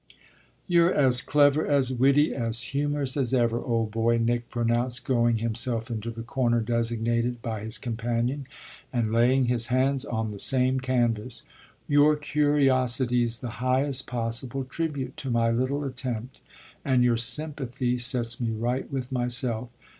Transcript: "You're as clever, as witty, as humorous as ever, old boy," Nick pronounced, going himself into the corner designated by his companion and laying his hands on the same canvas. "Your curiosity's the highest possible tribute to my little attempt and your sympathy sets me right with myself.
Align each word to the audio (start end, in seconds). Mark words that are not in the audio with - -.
"You're 0.65 0.91
as 0.91 1.21
clever, 1.21 1.63
as 1.67 1.93
witty, 1.93 2.33
as 2.33 2.63
humorous 2.73 3.15
as 3.15 3.35
ever, 3.35 3.59
old 3.61 3.91
boy," 3.91 4.17
Nick 4.17 4.49
pronounced, 4.49 5.03
going 5.05 5.37
himself 5.37 5.91
into 5.91 6.09
the 6.09 6.23
corner 6.23 6.59
designated 6.59 7.39
by 7.43 7.59
his 7.59 7.77
companion 7.77 8.47
and 8.91 9.13
laying 9.13 9.45
his 9.45 9.67
hands 9.67 10.03
on 10.03 10.31
the 10.31 10.39
same 10.39 10.79
canvas. 10.79 11.43
"Your 11.87 12.15
curiosity's 12.15 13.41
the 13.41 13.49
highest 13.61 14.07
possible 14.07 14.63
tribute 14.63 15.15
to 15.17 15.29
my 15.29 15.51
little 15.51 15.83
attempt 15.83 16.41
and 16.83 17.03
your 17.03 17.17
sympathy 17.17 17.99
sets 17.99 18.39
me 18.41 18.49
right 18.49 18.91
with 18.91 19.11
myself. 19.11 19.69